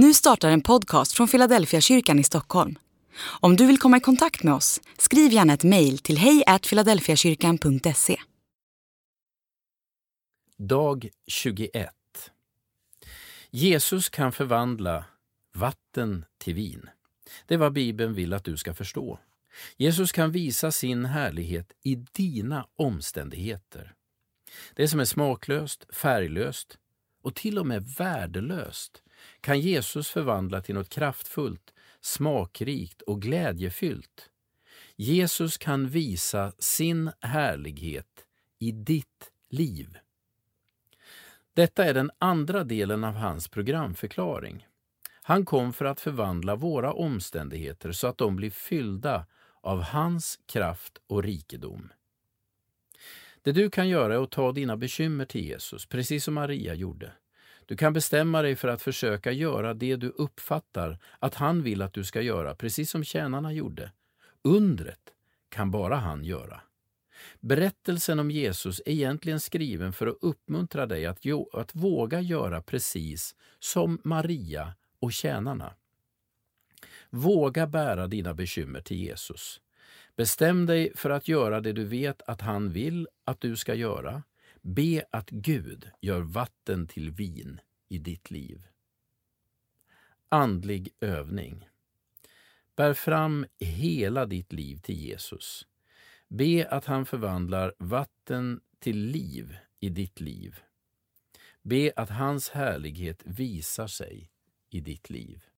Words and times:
Nu 0.00 0.14
startar 0.14 0.50
en 0.50 0.60
podcast 0.60 1.12
från 1.12 1.28
Philadelphia 1.28 1.80
kyrkan 1.80 2.18
i 2.18 2.24
Stockholm. 2.24 2.78
Om 3.40 3.56
du 3.56 3.66
vill 3.66 3.78
komma 3.78 3.96
i 3.96 4.00
kontakt 4.00 4.42
med 4.42 4.54
oss, 4.54 4.80
skriv 4.98 5.32
gärna 5.32 5.52
ett 5.52 5.64
mejl 5.64 5.98
till 5.98 6.18
hejfiladelfiakyrkan.se. 6.18 8.20
Dag 10.58 11.08
21 11.26 11.90
Jesus 13.50 14.08
kan 14.08 14.32
förvandla 14.32 15.04
vatten 15.54 16.24
till 16.38 16.54
vin. 16.54 16.90
Det 17.46 17.54
är 17.54 17.58
vad 17.58 17.72
Bibeln 17.72 18.14
vill 18.14 18.32
att 18.32 18.44
du 18.44 18.56
ska 18.56 18.74
förstå. 18.74 19.18
Jesus 19.76 20.12
kan 20.12 20.32
visa 20.32 20.72
sin 20.72 21.04
härlighet 21.04 21.72
i 21.82 21.94
dina 21.94 22.66
omständigheter. 22.76 23.94
Det 24.74 24.88
som 24.88 25.00
är 25.00 25.04
smaklöst, 25.04 25.94
färglöst 25.94 26.78
och 27.22 27.34
till 27.34 27.58
och 27.58 27.66
med 27.66 27.88
värdelöst 27.98 29.02
kan 29.40 29.60
Jesus 29.60 30.08
förvandla 30.08 30.60
till 30.60 30.74
något 30.74 30.88
kraftfullt, 30.88 31.74
smakrikt 32.00 33.02
och 33.02 33.22
glädjefyllt. 33.22 34.30
Jesus 34.96 35.58
kan 35.58 35.88
visa 35.88 36.52
sin 36.58 37.10
härlighet 37.20 38.26
i 38.58 38.72
ditt 38.72 39.32
liv. 39.50 39.98
Detta 41.54 41.84
är 41.84 41.94
den 41.94 42.10
andra 42.18 42.64
delen 42.64 43.04
av 43.04 43.14
hans 43.14 43.48
programförklaring. 43.48 44.66
Han 45.22 45.44
kom 45.44 45.72
för 45.72 45.84
att 45.84 46.00
förvandla 46.00 46.56
våra 46.56 46.92
omständigheter 46.92 47.92
så 47.92 48.06
att 48.06 48.18
de 48.18 48.36
blir 48.36 48.50
fyllda 48.50 49.26
av 49.60 49.82
hans 49.82 50.38
kraft 50.46 50.98
och 51.06 51.22
rikedom. 51.22 51.92
Det 53.42 53.52
du 53.52 53.70
kan 53.70 53.88
göra 53.88 54.14
är 54.14 54.22
att 54.22 54.30
ta 54.30 54.52
dina 54.52 54.76
bekymmer 54.76 55.24
till 55.24 55.44
Jesus, 55.44 55.86
precis 55.86 56.24
som 56.24 56.34
Maria 56.34 56.74
gjorde. 56.74 57.12
Du 57.68 57.76
kan 57.76 57.92
bestämma 57.92 58.42
dig 58.42 58.56
för 58.56 58.68
att 58.68 58.82
försöka 58.82 59.32
göra 59.32 59.74
det 59.74 59.96
du 59.96 60.08
uppfattar 60.08 60.98
att 61.18 61.34
han 61.34 61.62
vill 61.62 61.82
att 61.82 61.92
du 61.92 62.04
ska 62.04 62.20
göra, 62.20 62.54
precis 62.54 62.90
som 62.90 63.04
tjänarna 63.04 63.52
gjorde. 63.52 63.92
Undret 64.42 65.00
kan 65.48 65.70
bara 65.70 65.96
han 65.96 66.24
göra. 66.24 66.60
Berättelsen 67.40 68.18
om 68.18 68.30
Jesus 68.30 68.80
är 68.86 68.92
egentligen 68.92 69.40
skriven 69.40 69.92
för 69.92 70.06
att 70.06 70.18
uppmuntra 70.20 70.86
dig 70.86 71.06
att, 71.06 71.18
att 71.52 71.74
våga 71.74 72.20
göra 72.20 72.62
precis 72.62 73.34
som 73.58 74.00
Maria 74.04 74.74
och 75.00 75.12
tjänarna. 75.12 75.74
Våga 77.10 77.66
bära 77.66 78.06
dina 78.06 78.34
bekymmer 78.34 78.80
till 78.80 78.96
Jesus. 78.96 79.60
Bestäm 80.16 80.66
dig 80.66 80.92
för 80.96 81.10
att 81.10 81.28
göra 81.28 81.60
det 81.60 81.72
du 81.72 81.84
vet 81.84 82.22
att 82.22 82.40
han 82.40 82.72
vill 82.72 83.08
att 83.24 83.40
du 83.40 83.56
ska 83.56 83.74
göra. 83.74 84.22
Be 84.62 85.04
att 85.10 85.30
Gud 85.30 85.90
gör 86.00 86.20
vatten 86.20 86.86
till 86.86 87.10
vin 87.10 87.60
i 87.88 87.98
ditt 87.98 88.30
liv. 88.30 88.66
Andlig 90.28 90.88
övning. 91.00 91.68
Bär 92.76 92.94
fram 92.94 93.46
hela 93.58 94.26
ditt 94.26 94.52
liv 94.52 94.76
till 94.76 94.94
Jesus. 94.94 95.66
Be 96.28 96.68
att 96.70 96.84
han 96.84 97.06
förvandlar 97.06 97.74
vatten 97.78 98.60
till 98.78 98.98
liv 98.98 99.56
i 99.80 99.88
ditt 99.88 100.20
liv. 100.20 100.60
Be 101.62 101.92
att 101.96 102.10
hans 102.10 102.48
härlighet 102.48 103.22
visar 103.24 103.86
sig 103.86 104.30
i 104.70 104.80
ditt 104.80 105.10
liv. 105.10 105.48